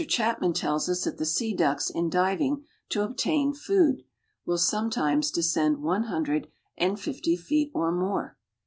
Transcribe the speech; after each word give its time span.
Chapman 0.07 0.53
tells 0.53 0.89
us 0.89 1.03
that 1.03 1.19
the 1.19 1.27
sea 1.27 1.53
ducks 1.53 1.91
in 1.91 2.09
diving 2.09 2.65
to 2.89 3.03
obtain 3.03 3.53
food, 3.53 4.01
will 4.47 4.57
"sometimes 4.57 5.29
descend 5.29 5.77
one 5.83 6.05
hundred 6.05 6.47
and 6.75 6.99
fifty 6.99 7.37
feet 7.37 7.69
or 7.75 7.91
more." 7.91 8.35